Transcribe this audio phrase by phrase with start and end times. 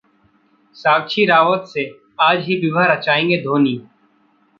[0.75, 1.85] साक्षी रावत से
[2.21, 3.77] आज ही विवाह रचाएंगे धोनी